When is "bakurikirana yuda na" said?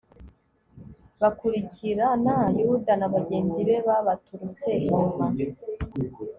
1.21-3.07